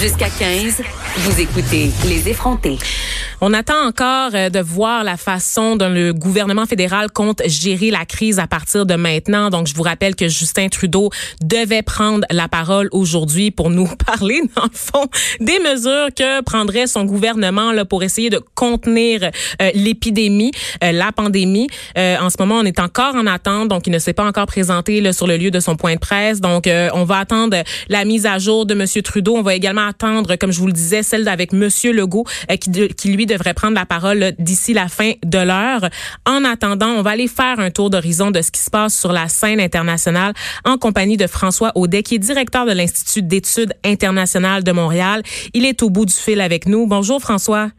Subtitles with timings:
[0.00, 0.82] Jusqu'à 15,
[1.16, 2.78] vous écoutez Les effrontés.
[3.40, 8.04] On attend encore euh, de voir la façon dont le gouvernement fédéral compte gérer la
[8.04, 9.48] crise à partir de maintenant.
[9.48, 14.40] Donc, je vous rappelle que Justin Trudeau devait prendre la parole aujourd'hui pour nous parler,
[14.56, 15.06] dans le fond,
[15.38, 19.30] des mesures que prendrait son gouvernement là, pour essayer de contenir
[19.62, 20.50] euh, l'épidémie,
[20.82, 21.68] euh, la pandémie.
[21.96, 25.00] en ce moment, on est encore en attente, donc il ne s'est pas encore présenté
[25.00, 26.40] là, sur le lieu de son point de presse.
[26.40, 27.56] Donc, on va attendre
[27.88, 29.02] la mise à jour de M.
[29.02, 29.36] Trudeau.
[29.36, 31.68] On va également attendre, comme je vous le disais, celle d'avec M.
[31.92, 32.24] Legault,
[32.60, 35.88] qui lui devrait prendre la parole d'ici la fin de l'heure.
[36.26, 39.12] En attendant, on va aller faire un tour d'horizon de ce qui se passe sur
[39.12, 40.32] la scène internationale
[40.64, 45.22] en compagnie de François Audet, qui est directeur de l'Institut d'études internationales de Montréal.
[45.54, 46.86] Il est au bout du fil avec nous.
[46.86, 47.70] Bonjour François.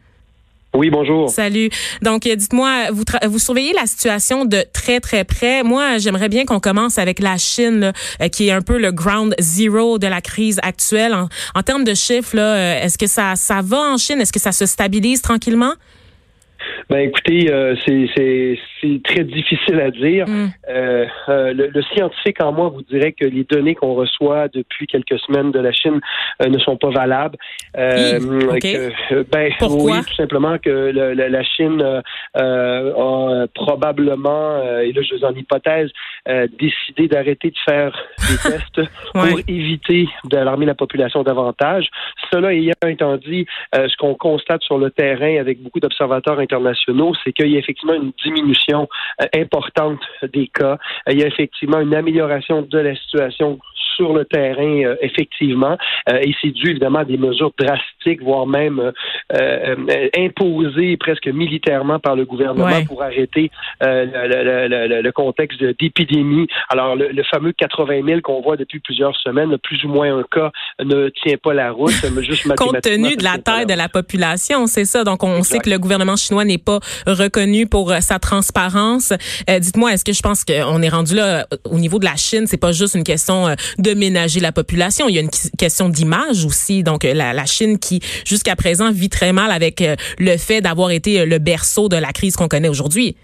[0.72, 1.28] Oui, bonjour.
[1.30, 1.68] Salut.
[2.00, 5.64] Donc, euh, dites-moi, vous, vous surveillez la situation de très, très près.
[5.64, 7.92] Moi, j'aimerais bien qu'on commence avec la Chine,
[8.22, 11.12] euh, qui est un peu le ground zero de la crise actuelle.
[11.12, 14.20] En, en termes de chiffres, euh, est-ce que ça, ça va en Chine?
[14.20, 15.72] Est-ce que ça se stabilise tranquillement?
[16.88, 20.26] Ben écoutez, euh, c'est très difficile à dire.
[20.26, 20.48] Mm.
[20.68, 25.18] Euh, euh, le, scientifique en moi vous dirait que les données qu'on reçoit depuis quelques
[25.20, 26.00] semaines de la Chine
[26.44, 27.36] ne sont pas valables.
[29.32, 29.98] ben, Pourquoi?
[29.98, 31.82] Oui, tout simplement que la, Chine
[32.34, 35.90] a probablement, et là je suis en hypothèse,
[36.26, 41.88] décidé d'arrêter de faire des tests pour éviter d'alarmer la population davantage.
[42.32, 46.70] Cela ayant étant dit, ce qu'on constate sur le terrain avec beaucoup d'observateurs internationaux,
[47.24, 48.88] c'est qu'il y a effectivement une diminution
[49.20, 50.00] euh, importante
[50.32, 50.78] des cas.
[51.08, 53.58] Il y a effectivement une amélioration de la situation
[54.00, 55.76] sur le terrain, euh, effectivement.
[56.08, 58.92] Euh, et c'est dû évidemment à des mesures drastiques, voire même
[59.34, 59.76] euh,
[60.16, 66.46] imposées presque militairement par le gouvernement pour arrêter le, le, contexte d'épidémie.
[66.70, 70.50] Alors, le, fameux 80 000 qu'on voit depuis plusieurs semaines, plus ou moins un cas
[70.82, 71.92] ne tient pas la route.
[72.22, 75.04] Juste Compte tenu de la taille de la population, c'est ça.
[75.04, 79.12] Donc, on sait que le gouvernement chinois n'est pas reconnu pour sa transparence.
[79.48, 82.60] Dites-moi, est-ce que je pense qu'on est rendu là au niveau de la Chine, c'est
[82.60, 85.08] pas juste une question de ménager la population.
[85.08, 86.82] Il y a une question d'image aussi.
[86.82, 90.90] Donc, euh, la, Chine qui, jusqu'à présent, vit très mal avec euh, le fait d'avoir
[90.90, 93.16] été euh, le berceau de la crise qu'on connaît aujourd'hui.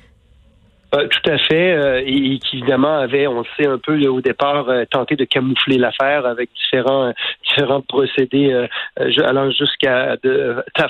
[0.95, 4.21] Euh, tout à fait, euh, et, qui évidemment avait, on le sait un peu au
[4.21, 7.13] départ, euh, tenté de camoufler l'affaire avec différents
[7.45, 8.67] différents procédés,
[9.25, 10.17] allant jusqu'à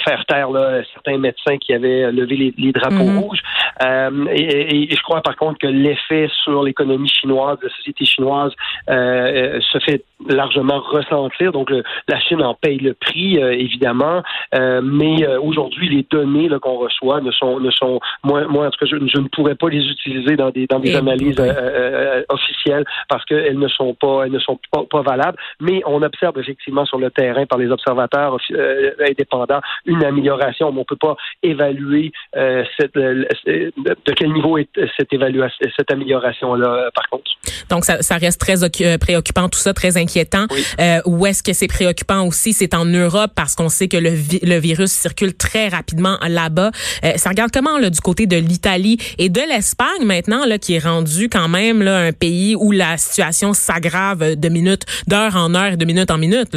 [0.05, 3.19] faire taire là, certains médecins qui avaient levé les, drapeaux mhm.
[3.19, 3.43] rouges.
[3.81, 8.53] Et, je crois par contre que l'effet sur l'économie chinoise, la société chinoise,
[8.89, 11.53] se fait largement ressentir.
[11.53, 11.71] Donc
[12.09, 17.61] la Chine en paye le prix, évidemment, mais aujourd'hui les données qu'on reçoit ne sont
[17.61, 20.50] ne sont moi, moi en tout cas je, je ne pourrais pas les utiliser dans
[20.50, 24.58] des dans des analyses euh, euh, officielles parce qu'elles ne sont pas elles ne sont
[24.70, 25.38] pas, pas, valables.
[25.60, 30.72] Mais on observe effectivement sur le terrain par les observateurs euh, indépendants une amélioration.
[30.72, 36.91] Mais on peut pas évaluer cette, de quel niveau est cette évaluation cette amélioration là
[36.94, 37.30] par contre.
[37.70, 38.56] Donc ça, ça reste très
[38.98, 40.47] préoccupant tout ça, très inquiétant.
[41.06, 44.58] où est-ce que c'est préoccupant aussi, c'est en Europe parce qu'on sait que le, le
[44.58, 46.70] virus circule très rapidement là-bas.
[47.16, 49.75] ça regarde comment là, du côté de l'Italie et de l'Espagne?
[49.78, 54.48] l'Espagne maintenant, là, qui est rendu quand même un pays où la situation s'aggrave de
[54.48, 56.56] minute, d'heure en heure de minute en minute.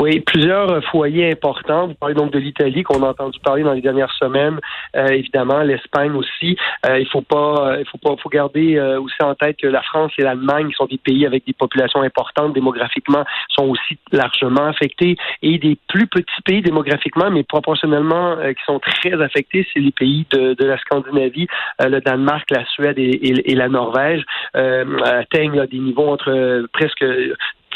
[0.00, 1.88] Oui, plusieurs foyers importants.
[1.88, 4.60] Vous parlez donc de l'Italie qu'on a entendu parler dans les dernières semaines.
[4.96, 6.56] Euh, évidemment, l'Espagne aussi.
[6.86, 9.82] Euh, il faut pas, il faut pas, faut garder euh, aussi en tête que la
[9.82, 15.16] France et l'Allemagne sont des pays avec des populations importantes démographiquement, sont aussi largement affectés.
[15.42, 20.26] Et des plus petits pays démographiquement, mais proportionnellement qui sont très affectés, c'est les pays
[20.30, 21.48] de, de la Scandinavie,
[21.80, 24.24] le Danemark, la Suède et, et, la Norvège
[24.54, 27.04] atteignent des niveaux entre presque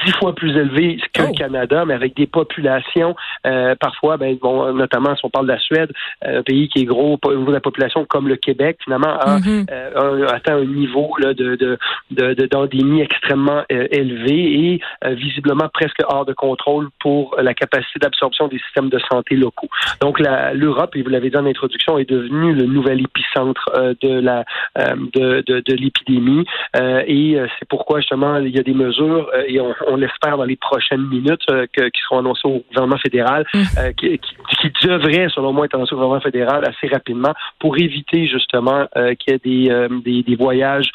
[0.05, 1.35] dix fois plus élevé que le oh.
[1.37, 3.15] Canada, mais avec des populations
[3.47, 5.93] euh, parfois, ben, bon, notamment si on parle de la Suède,
[6.25, 9.19] euh, un pays qui est gros au niveau de la population comme le Québec, finalement,
[9.19, 9.67] a, mm-hmm.
[9.71, 16.33] euh, atteint un niveau là, de, de, d'endémie extrêmement élevé et visiblement presque hors de
[16.33, 19.69] contrôle pour la capacité d'absorption des systèmes de santé locaux.
[20.01, 24.45] Donc l'Europe, et vous l'avez dit en introduction, est devenue le nouvel épicentre de la
[24.77, 26.45] de, de, de l'épidémie
[27.07, 30.57] et c'est pourquoi justement il y a des mesures et on on l'espère dans les
[30.57, 33.59] prochaines minutes, euh, qui seront annoncées au gouvernement fédéral, mm.
[33.79, 38.27] euh, qui, qui, devraient, selon moi, être annoncées au gouvernement fédéral assez rapidement pour éviter
[38.27, 40.91] justement euh, qu'il y ait des, des, voyages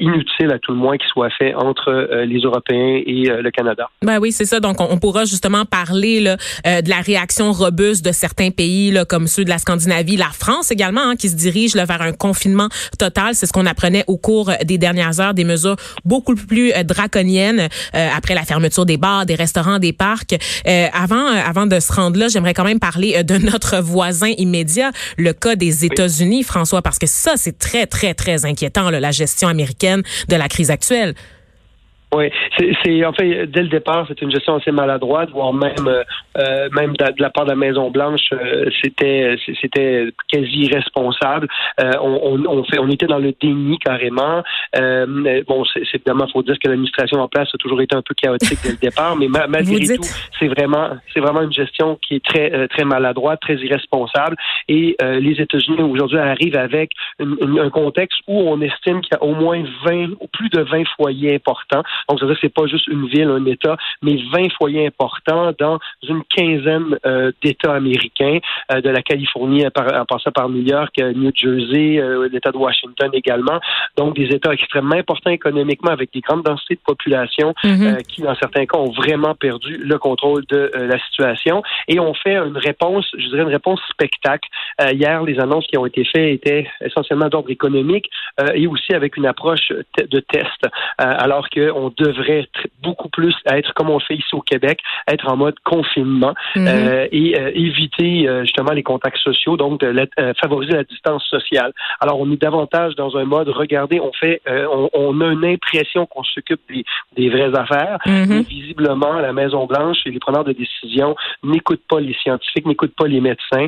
[0.00, 3.88] inutiles à tout le moins qui soient faits entre les Européens et le Canada.
[4.02, 4.60] Ben oui, c'est ça.
[4.60, 9.26] Donc, on, pourra justement parler là, de la réaction robuste de certains pays là, comme
[9.26, 12.68] ceux de la Scandinavie, la France également, hein, qui se dirige là, vers un confinement
[12.98, 13.34] total.
[13.34, 18.31] C'est ce qu'on apprenait au cours des dernières heures, des mesures beaucoup plus draconiennes après
[18.32, 20.34] après la fermeture des bars, des restaurants, des parcs.
[20.66, 24.90] Euh, avant, avant de se rendre là, j'aimerais quand même parler de notre voisin immédiat,
[25.18, 29.10] le cas des États-Unis, François, parce que ça, c'est très, très, très inquiétant, là, la
[29.10, 31.14] gestion américaine de la crise actuelle.
[32.14, 32.30] Oui,
[32.84, 36.02] c'est en fait dès le départ, c'est une gestion assez maladroite, voire même euh,
[36.36, 41.48] euh même de, la part de la Maison Blanche, euh, c'était c'était quasi irresponsable.
[41.80, 44.42] Euh, on, on, fait, on était dans le déni carrément.
[44.76, 48.58] bon, c'est évidemment, faut dire que l'administration en place a toujours été un peu chaotique
[48.62, 50.04] dès le départ, mais malgré tout,
[50.38, 54.36] c'est vraiment c'est vraiment une gestion qui est très très maladroite, très irresponsable.
[54.68, 59.34] Et les États-Unis aujourd'hui arrivent avec un contexte où on estime qu'il y a au
[59.34, 62.66] moins 20 ou plus de 20 foyers importants donc, ça veut dire que c'est pas
[62.66, 65.78] juste une ville, un État, mais 20 foyers importants dans
[66.08, 68.38] une quinzaine euh, d'États américains,
[68.72, 72.00] euh, de la Californie en passant par New York, euh, New Jersey,
[72.30, 73.60] l'État de Washington également.
[73.96, 78.02] Donc, des États extrêmement importants économiquement avec des grandes densités de population mm-hmm.
[78.04, 81.62] qui, dans certains cas, ont vraiment perdu le contrôle de la situation.
[81.88, 84.48] Et on fait une réponse, je dirais une réponse spectacle.
[84.92, 88.10] hier, les annonces qui ont été faites étaient essentiellement d'ordre économique
[88.54, 90.66] et aussi avec une approche de test,
[90.98, 92.48] alors qu'on devrait
[92.82, 96.66] beaucoup plus être comme on fait ici au Québec, être en mode confinement mhm.
[96.68, 100.08] euh, et euh, éviter euh, justement les contacts sociaux, donc de
[100.40, 101.72] favoriser la distance sociale.
[102.00, 104.40] Alors on est davantage dans un mode regardez, on fait,
[104.92, 106.84] on, a une impression qu'on s'occupe des,
[107.16, 112.00] des, vraies affaires, mais visiblement la Maison Blanche et les preneurs de décision n'écoutent pas
[112.00, 113.66] les scientifiques, n'écoutent pas les médecins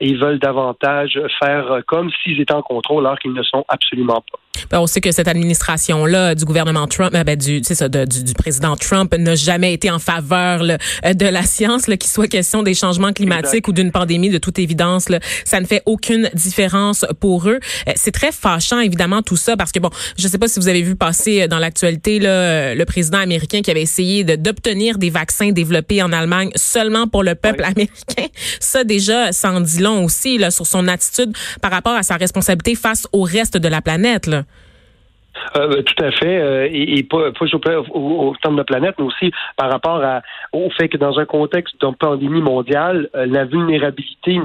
[0.00, 4.38] et veulent davantage faire comme s'ils étaient en contrôle alors qu'ils ne sont absolument pas.
[4.70, 8.76] Ben, on sait que cette administration-là du gouvernement Trump, ben, du, ça, du, du, président
[8.76, 13.12] Trump n'a jamais été en faveur euh, de la science, qu'il soit question des changements
[13.12, 15.08] climatiques ou d'une pandémie, de toute évidence.
[15.08, 17.60] Là, ça ne fait aucune différence pour eux.
[17.88, 20.60] Euh, c'est très fâchant, évidemment, tout ça, parce que, bon, je ne sais pas si
[20.60, 25.10] vous avez vu passer euh, dans l'actualité le président américain qui avait essayé d'obtenir des
[25.10, 28.26] vaccins développés en Allemagne seulement pour le peuple américain.
[28.60, 32.16] Ça, déjà, ça en dit long aussi là, sur son attitude par rapport à sa
[32.16, 34.26] responsabilité face au reste de la planète.
[34.26, 34.44] Là.
[35.56, 36.38] Euh, tout à fait.
[36.40, 40.22] Euh, et, et, pas, pas au, au, de la planète, mais aussi par rapport à,
[40.52, 44.40] au fait que dans un contexte de pandémie mondiale, euh, la vulnérabilité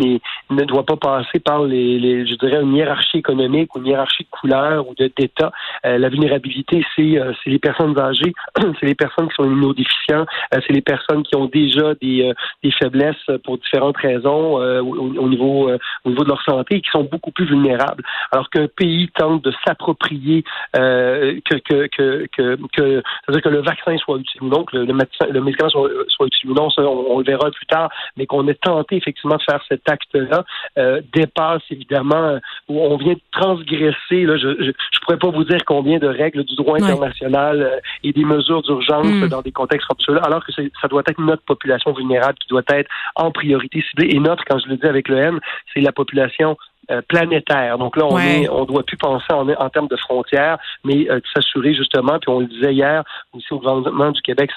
[0.50, 4.24] ne doit pas passer par les, les, je dirais, une hiérarchie économique ou une hiérarchie
[4.24, 5.52] de couleur ou d'État.
[5.84, 8.34] la vulnérabilité, c'est c'est les personnes âgées,
[8.80, 12.32] c'est les personnes qui sont immunodéficientes, c'est les personnes qui ont déjà des,
[12.64, 15.70] des faiblesses pour différentes raisons au, au, niveau
[16.06, 18.04] au niveau de leur santé et qui sont beaucoup plus vulnérables.
[18.32, 20.44] Alors qu'un pays tente de s'approprier
[20.80, 22.28] euh, que, que, que,
[22.74, 23.02] que,
[23.40, 24.94] que le vaccin soit utile ou non, que le, le,
[25.42, 28.56] médicament soit, soit, utile ou non, ça, on, le verra plus tard, mais qu'on ait
[28.56, 30.46] tenté effectivement de faire cet acte-là
[30.78, 34.24] euh, dépasse évidemment où on vient de transgresser.
[34.24, 37.80] Là, je, je, je pourrais pas vous dire combien de règles du droit international euh,
[38.04, 39.28] et des mesures d'urgence mm.
[39.28, 42.64] dans des contextes comme ceux-là, alors que ça doit être notre population vulnérable qui doit
[42.70, 44.10] être en priorité ciblée.
[44.16, 45.40] Et notre, quand je le dis avec le M,
[45.74, 46.58] c'est la population
[46.92, 47.78] euh, planétaire.
[47.78, 51.20] Donc là, on est, on doit plus penser en, en termes de frontières, mais euh,
[51.34, 53.04] s'assurer justement, puis on le disait hier
[53.34, 54.52] aussi au gouvernement du Québec,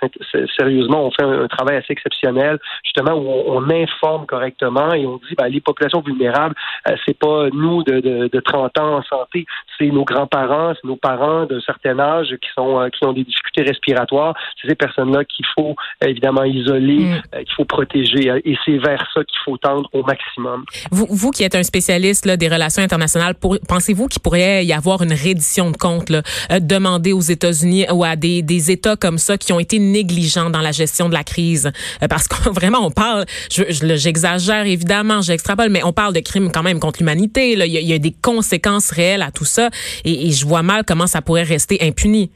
[0.56, 5.34] sérieusement, on fait un, travail assez exceptionnel, justement où on, informe correctement et on dit,
[5.36, 6.54] ben, les populations vulnérables,
[6.88, 9.46] euh, c'est pas nous de, de, de, 30 ans en santé,
[9.78, 13.24] c'est nos grands-parents, c'est nos parents d'un certain âge qui sont euh, qui ont des
[13.24, 15.74] difficultés respiratoires, c'est ces personnes-là qu'il faut
[16.04, 17.44] évidemment isoler, mm.
[17.44, 20.64] qu'il faut protéger, et c'est vers ça qu'il faut tendre au maximum.
[20.90, 23.34] Vous, vous qui êtes un spécialiste des relations internationales,
[23.68, 28.04] pensez-vous qu'il pourrait y avoir une reddition de comptes là, euh, demandée aux États-Unis ou
[28.04, 31.24] à des, des États comme ça qui ont été négligents dans la gestion de la
[31.24, 31.70] crise?
[32.02, 36.62] Euh, parce que vraiment, on parle, j'exagère évidemment, j'extrapole, mais on parle de crimes quand
[36.62, 37.52] même contre l'humanité.
[37.52, 39.70] Il, y, a des conséquences réelles à tout ça
[40.04, 42.30] et je vois mal comment ça pourrait rester impuni.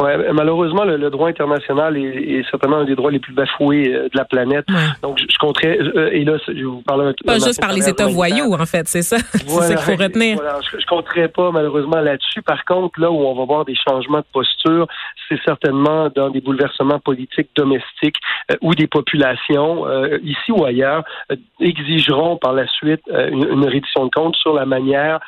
[0.00, 4.16] Ouais, malheureusement, le, droit international est, certainement un des droits les plus bafoués euh, de
[4.16, 4.64] la planète.
[5.02, 8.06] Donc, je, je compterais, euh, et là, je vous parle Pas juste par les États
[8.06, 9.16] voyous, en fait, c'est ça.
[9.32, 10.36] c'est ça qu'il faut retenir.
[10.36, 12.42] Voilà, je, ne compterais pas, malheureusement, là-dessus.
[12.42, 14.86] Par contre, là où on va voir des changements de posture,
[15.28, 18.18] c'est certainement dans des bouleversements politiques domestiques
[18.52, 19.84] euh, où des populations,
[20.22, 21.02] ici ou ailleurs,
[21.60, 25.20] exigeront par la suite une, une, reddition de compte sur la manière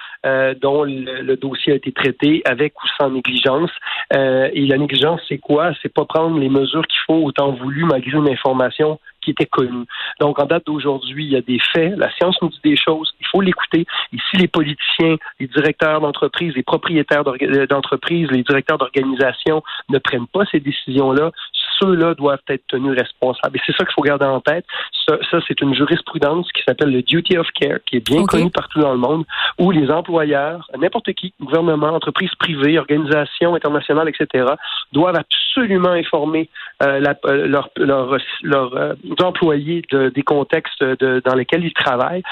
[0.60, 3.70] dont le, dossier a été traité, avec ou sans négligence.
[4.12, 5.72] Et la négligence, c'est quoi?
[5.82, 9.84] C'est pas prendre les mesures qu'il faut autant voulu malgré une information qui était connue.
[10.18, 11.94] Donc, en date d'aujourd'hui, il y a des faits.
[11.96, 13.12] La science nous dit des choses.
[13.20, 13.86] Il faut l'écouter.
[14.12, 20.26] Ici, les politiciens, les directeurs d'entreprise, les propriétaires euh, d'entreprise, les directeurs d'organisation ne prennent
[20.26, 21.32] pas ces décisions-là
[21.80, 23.56] ceux-là doivent être tenus responsables.
[23.56, 24.64] Et c'est ça qu'il faut garder en tête.
[25.10, 28.50] Ça, ça c'est une jurisprudence qui s'appelle le duty of care, qui est bien connue
[28.50, 29.24] partout dans le monde,
[29.58, 34.44] où les employeurs, n'importe qui, gouvernement, entreprises privées, organisations internationales, etc.,
[34.92, 36.48] doivent absolument informer
[36.82, 42.22] euh, euh, leurs leur, leur, euh, employés de, des contextes de, dans lesquels ils travaillent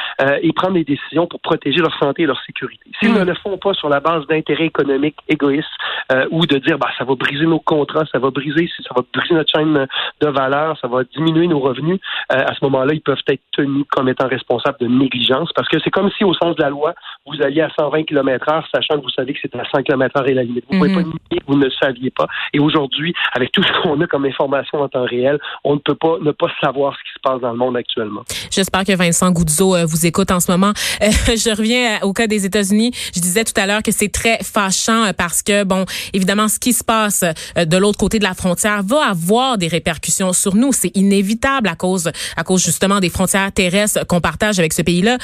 [0.42, 2.84] et prendre des décisions pour protéger leur santé et leur sécurité.
[2.98, 3.18] S'ils mm.
[3.18, 5.68] ne le font pas sur la base d'intérêts économiques égoïstes
[6.30, 9.34] ou de dire bah ça va briser nos contrats, ça va briser, ça va briser
[9.34, 9.86] notre chaîne
[10.20, 14.08] de valeur, ça va diminuer nos revenus, à ce moment-là, ils peuvent être tenus comme
[14.08, 16.94] étant responsables de négligence parce que c'est comme si au sens de la loi,
[17.26, 20.16] vous alliez à 120 km heure, sachant que vous savez que c'est à 100 km
[20.18, 20.64] heure et la limite.
[20.68, 21.32] Vous ne pouvez pas mm-hmm.
[21.32, 22.26] nier, vous ne saviez pas.
[22.52, 25.94] Et aujourd'hui, avec tout ce qu'on a comme information en temps réel, on ne peut
[25.94, 28.22] pas ne pas savoir ce qui se passe dans le monde actuellement.
[28.50, 30.72] J'espère que Vincent Goudzo euh, vous écoute en ce moment.
[31.02, 32.92] Euh, je reviens au cas des États-Unis.
[33.14, 36.58] Je disais tout à l'heure que c'est très fâchant euh, parce que, bon, évidemment, ce
[36.58, 37.24] qui se passe
[37.56, 40.72] de l'autre côté de la frontière va avoir des répercussions sur nous.
[40.72, 45.18] C'est inévitable à cause, à cause justement des frontières terrestres qu'on partage avec ce pays-là.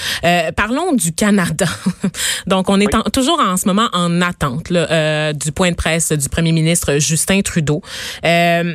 [0.56, 1.66] parlons du Canada.
[2.46, 6.28] Donc, on est toujours en ce moment en attente là, du point de presse du
[6.28, 7.82] premier ministre Justin Trudeau.
[8.24, 8.74] Euh,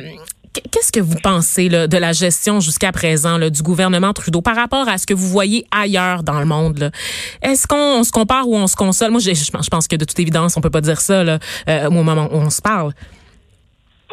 [0.52, 4.98] qu'est-ce que vous pensez de la gestion jusqu'à présent du gouvernement Trudeau par rapport à
[4.98, 6.90] ce que vous voyez ailleurs dans le monde?
[7.42, 9.10] Est-ce qu'on se compare ou on se console?
[9.10, 11.38] Moi, je, je, pense que de toute évidence, on peut pas dire ça là,
[11.68, 12.92] euh, au moment où on se parle.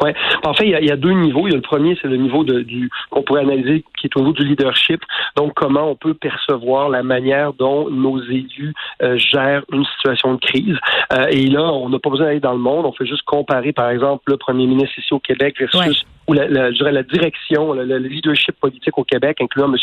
[0.02, 0.14] Ouais.
[0.44, 1.46] En fait, il y, a, deux niveaux.
[1.46, 4.16] Il y a le premier, c'est le niveau de, du qu'on pourrait analyser, qui est
[4.16, 5.00] au niveau du leadership.
[5.36, 10.40] Donc, comment on peut percevoir la manière dont nos élus euh, gèrent une situation de
[10.40, 10.76] crise.
[11.12, 12.86] Euh, et là, on n'a pas besoin d'aller dans le monde.
[12.86, 16.46] On fait juste comparer, par exemple, le premier ministre ici au Québec versus ou la,
[16.46, 19.76] la, je dirais la direction, le, leadership politique au Québec, incluant M.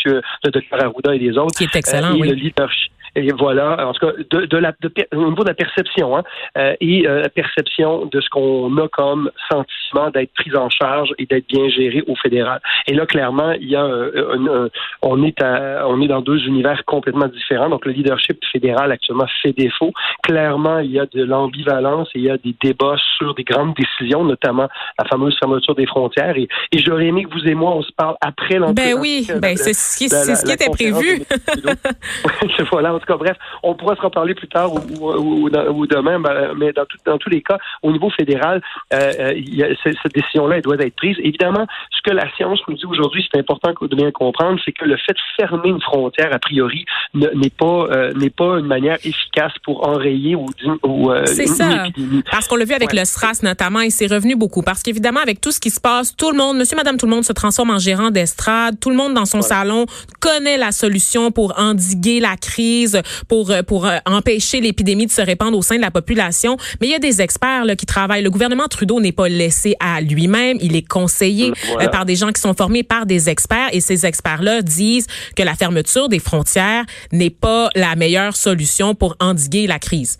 [0.44, 1.56] le Dr Arruda et les autres.
[1.56, 4.72] Qui est excellent, euh, et Le leadership, et voilà, en tout cas, de, de la,
[4.80, 6.22] de, au niveau de la perception, hein,
[6.58, 11.14] euh, et euh, la perception de ce qu'on a comme sentiment d'être pris en charge
[11.18, 12.60] et d'être bien géré au fédéral.
[12.86, 14.68] Et là, clairement, il y a un,
[15.00, 17.70] on est à, on est dans deux univers complètement différents.
[17.70, 19.92] Donc, le leadership fédéral actuellement fait défaut.
[20.22, 23.74] Clairement, il y a de l'ambivalence et il y a des débats sur des grandes
[23.74, 24.68] décisions, notamment
[24.98, 26.36] la fameuse fermeture des frontières.
[26.36, 28.74] Et, et j'aurais aimé que vous et moi, on se parle après l'entrée.
[28.74, 31.22] Ben oui, ben c'est ce qui, ce qui était prévu.
[32.70, 35.48] voilà, bref, on pourra se reparler plus tard ou,
[35.86, 40.56] demain, ben, mais dans, dans, tous les cas, au niveau fédéral, euh, euh cette décision-là,
[40.56, 41.16] elle doit être prise.
[41.20, 44.84] Évidemment, ce que la science nous dit aujourd'hui, c'est important de bien comprendre, c'est que
[44.84, 46.84] le fait de fermer une frontière, a priori,
[47.14, 50.46] n'est pas euh, n'est pas une manière efficace pour enrayer ou,
[50.82, 51.84] ou euh, C'est ça.
[52.30, 54.62] Parce qu'on l'a vu avec le SRAS notamment, et c'est revenu beaucoup.
[54.62, 57.12] Parce qu'évidemment, avec tout ce qui se passe, tout le monde, monsieur, madame, tout le
[57.12, 58.78] monde se transforme en gérant d'estrade.
[58.80, 59.86] Tout le monde dans son salon
[60.20, 62.85] connaît la solution pour endiguer la crise
[63.28, 66.56] pour euh, pour euh, empêcher l'épidémie de se répandre au sein de la population.
[66.80, 68.22] Mais il y a des experts là, qui travaillent.
[68.22, 70.58] Le gouvernement Trudeau n'est pas laissé à lui-même.
[70.60, 73.68] Il est conseillé euh, par des gens qui sont formés par des experts.
[73.72, 79.16] Et ces experts-là disent que la fermeture des frontières n'est pas la meilleure solution pour
[79.20, 80.18] endiguer la crise.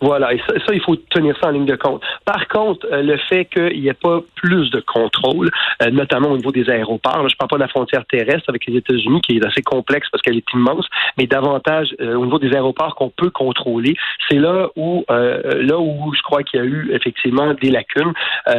[0.00, 2.02] Voilà, et ça, il faut tenir ça en ligne de compte.
[2.24, 5.50] Par contre, euh, le fait qu'il n'y ait pas plus de contrôle,
[5.82, 8.66] euh, notamment au niveau des aéroports, je ne parle pas de la frontière terrestre avec
[8.66, 10.86] les États-Unis, qui est assez complexe parce qu'elle est immense,
[11.16, 13.94] mais davantage euh, au niveau des aéroports qu'on peut contrôler,
[14.28, 18.12] c'est là où là où je crois qu'il y a eu effectivement des lacunes,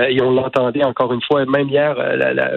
[0.09, 1.95] et on l'entendait encore une fois, même hier,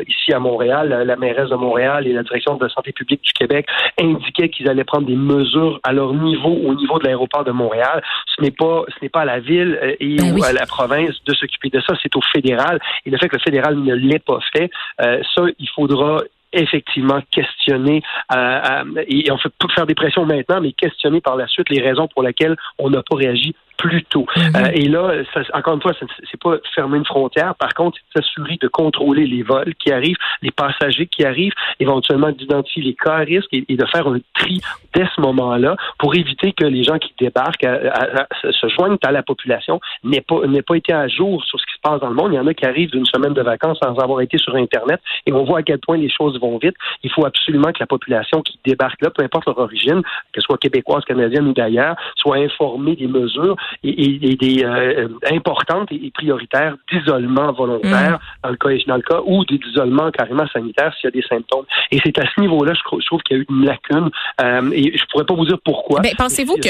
[0.06, 3.32] ici à Montréal, la mairesse de Montréal et la direction de la santé publique du
[3.32, 3.66] Québec
[4.00, 8.02] indiquaient qu'ils allaient prendre des mesures à leur niveau, au niveau de l'aéroport de Montréal.
[8.36, 11.16] Ce n'est pas ce n'est pas à la ville euh, et ben à la province
[11.24, 12.80] de s'occuper de ça, c'est au fédéral.
[13.04, 14.70] Et le fait que le fédéral ne l'ait pas fait,
[15.00, 16.22] euh, ça, il faudra
[16.52, 18.02] effectivement questionner
[18.34, 22.08] euh, et on pas faire des pressions maintenant, mais questionner par la suite les raisons
[22.08, 24.26] pour lesquelles on n'a pas réagi plus tôt.
[24.36, 24.56] Mhm.
[24.56, 25.92] Euh, et là, ça, encore une fois,
[26.30, 27.54] c'est pas fermer une frontière.
[27.54, 32.30] Par contre, c'est s'assurer de contrôler les vols qui arrivent, les passagers qui arrivent, éventuellement
[32.30, 34.60] d'identifier les cas à risque et, de faire un tri
[34.94, 39.80] dès ce moment-là pour éviter que les gens qui débarquent se joignent à la population
[40.02, 42.32] n'aient pas, pas été à jour sur ce qui se passe dans le monde.
[42.32, 45.00] Il y en a qui arrivent d'une semaine de vacances sans avoir été sur Internet
[45.26, 46.74] et on voit à quel point les choses vont vite.
[47.04, 50.58] Il faut absolument que la population qui débarque là, peu importe leur origine, qu'elle soit
[50.58, 57.52] québécoise, canadienne ou d'ailleurs, soit informée des mesures et, des euh, importantes et, prioritaires d'isolement
[57.52, 58.42] volontaire mm.
[58.44, 61.64] dans le cas dans le cas ou d'isolement carrément sanitaire s'il y a des symptômes.
[61.90, 64.10] Et c'est à ce niveau-là, je, trouve qu'il y a eu une lacune
[64.40, 66.00] euh, et je pourrais pas vous dire pourquoi.
[66.00, 66.68] Ben, pensez-vous que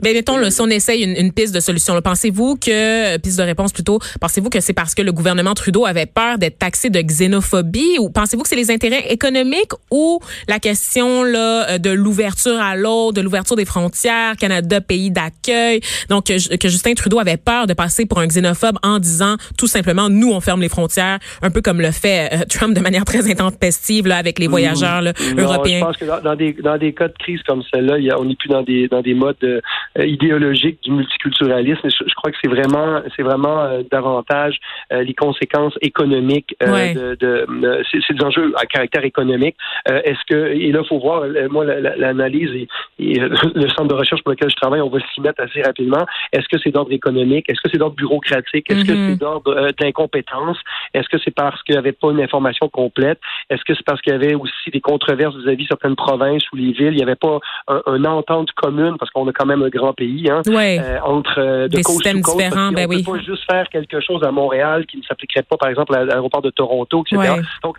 [0.00, 3.72] ben, mettons là, si on essaye une, piste de solution, pensez-vous que piste de réponse
[3.72, 7.98] plutôt, pensez-vous que c'est parce que le gouvernement Trudeau avait peur d'être taxé de xénophobie
[7.98, 13.14] ou pensez-vous que c'est les intérêts économiques ou la question là de l'ouverture à l'autre,
[13.14, 18.06] de l'ouverture des frontières, Canada pays d'accueil, Donc, que, Justin Trudeau avait peur de passer
[18.06, 21.80] pour un xénophobe en disant tout simplement, nous, on ferme les frontières, un peu comme
[21.80, 24.50] le fait euh, Trump de manière très intempestive là, avec les mmh.
[24.50, 25.02] voyageurs
[25.36, 25.80] européens.
[25.80, 28.48] Je pense que dans, des, dans des cas de crise comme celle-là, on n'est plus
[28.48, 29.60] dans des, dans des modes euh,
[29.98, 31.88] idéologiques du multiculturalisme.
[31.88, 34.58] Je, crois que c'est vraiment, c'est vraiment euh, davantage
[34.90, 39.56] les conséquences économiques de, de, c'est des enjeux à caractère économique.
[39.86, 43.18] Est-ce que, et là, il faut voir, moi, l'analyse et, et
[43.54, 45.89] le centre de recherche pour lequel je travaille, on va s'y mettre assez rapidement.
[46.32, 47.46] Est-ce que c'est d'ordre économique?
[47.48, 48.70] Est-ce que c'est d'ordre bureaucratique?
[48.70, 49.10] Est-ce que mm-hmm.
[49.10, 50.58] c'est d'ordre euh, d'incompétence?
[50.94, 53.20] Est-ce que c'est parce qu'il n'y avait pas une information complète?
[53.48, 56.72] Est-ce que c'est parce qu'il y avait aussi des controverses vis-à-vis certaines provinces ou les
[56.72, 56.92] villes?
[56.92, 57.38] Il n'y avait pas
[57.86, 61.68] une entente commune, parce qu'on a quand même un grand pays, hein, euh, entre euh,
[61.68, 62.72] de des systèmes différents.
[62.72, 65.56] Ben on ne peut pas juste faire quelque chose à Montréal qui ne s'appliquerait pas,
[65.56, 67.34] par exemple, à l'aéroport de Toronto, etc.
[67.62, 67.78] Donc,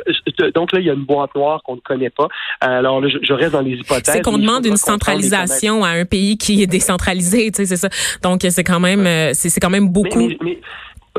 [0.54, 2.28] donc là, il y a une boîte noire qu'on ne connaît pas.
[2.60, 4.14] Alors là, je, reste dans les hypothèses.
[4.14, 7.90] C'est qu'on demande une centralisation à un pays qui est décentralisé, tu sais, c'est ça.
[8.22, 10.30] Donc, c'est quand même, euh, c'est quand même beaucoup.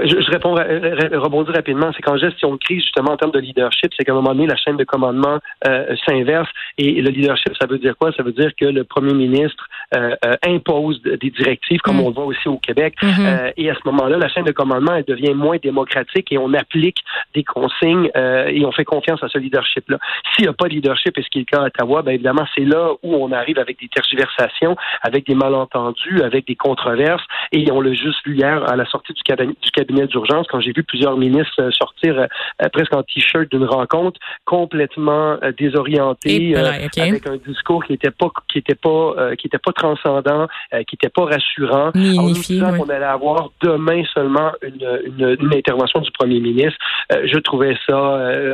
[0.01, 1.91] Je, je réponds, rebondis rapidement.
[1.95, 4.47] C'est qu'en gestion de crise, justement, en termes de leadership, c'est qu'à un moment donné,
[4.47, 6.49] la chaîne de commandement euh, s'inverse.
[6.79, 8.11] Et le leadership, ça veut dire quoi?
[8.13, 12.01] Ça veut dire que le premier ministre euh, euh, impose des directives, comme mm.
[12.01, 12.95] on le voit aussi au Québec.
[13.03, 13.53] Mm-hmm.
[13.57, 16.99] et à ce moment-là, la chaîne de commandement, elle devient moins démocratique et on applique
[17.35, 19.99] des consignes et on fait confiance à ce leadership-là.
[20.35, 22.15] S'il n'y a pas de leadership, et ce qui est le cas à Ottawa, bien
[22.15, 27.25] évidemment, c'est là où on arrive avec des tergiversations, avec des malentendus, avec des controverses.
[27.53, 30.61] Et on l'a juste vu hier à la sortie du cabinet, du cabinet d'urgence, quand
[30.61, 36.55] j'ai vu plusieurs ministres euh, sortir euh, presque en t-shirt d'une rencontre, complètement euh, désorientés,
[36.57, 41.09] avec un discours qui n'était pas qui était pas qui était pas transcendant, qui n'était
[41.09, 41.89] pas rassurant.
[41.89, 46.79] en qu'on allait avoir demain seulement une, une, intervention du premier ministre.
[47.11, 47.97] je trouvais ça,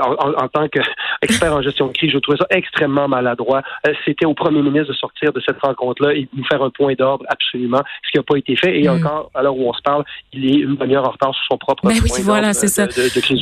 [0.02, 3.62] en, tant qu'expert en gestion de crise, je trouvais ça extrêmement maladroit.
[4.04, 6.94] C'était au premier ministre de sortir de cette rencontre-là et de nous faire un point
[6.94, 8.80] d'ordre absolument, ce qui n'a pas été fait.
[8.80, 8.92] Et mm.
[8.92, 11.86] encore, à l'heure où on se parle, il est une demi-heure en sur son propre
[11.86, 12.86] ben oui, voilà, c'est ça.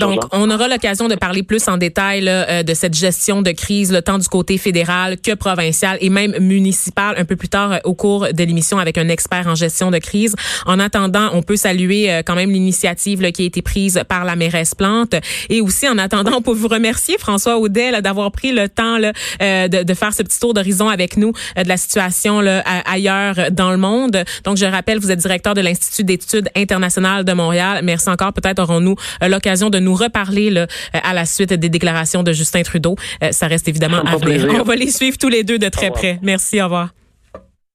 [0.00, 3.50] Donc, on aura l'occasion de parler plus en détail là, euh, de cette gestion de
[3.50, 7.72] crise, le tant du côté fédéral que provincial et même municipal un peu plus tard
[7.72, 10.34] euh, au cours de l'émission avec un expert en gestion de crise.
[10.66, 14.36] En attendant, on peut saluer euh, quand même l'initiative qui a été prise par la
[14.36, 15.14] mairesse Plante
[15.48, 19.12] et aussi en attendant, on peut vous remercier François Audet d'avoir pris le temps là,
[19.40, 23.70] de, de, faire ce petit tour d'horizon avec nous de la situation là, ailleurs dans
[23.70, 24.24] le monde.
[24.44, 27.65] Donc, je rappelle, vous êtes directeur de l'Institut d'études internationales de Montréal.
[27.82, 28.32] Merci encore.
[28.32, 32.32] Peut-être aurons-nous euh, l'occasion de nous reparler là, euh, à la suite des déclarations de
[32.32, 32.96] Justin Trudeau.
[33.22, 34.46] Euh, ça reste évidemment à venir.
[34.60, 36.18] On va les suivre tous les deux de très près.
[36.22, 36.60] Merci.
[36.60, 36.90] Au revoir.